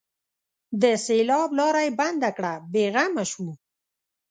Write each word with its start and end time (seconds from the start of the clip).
د 0.81 0.83
سېلاب 1.05 1.49
لاره 1.59 1.81
یې 1.85 1.91
بنده 1.99 2.29
کړه؛ 2.37 2.53
بې 2.71 2.83
غمه 2.93 3.25
شو. 3.31 3.47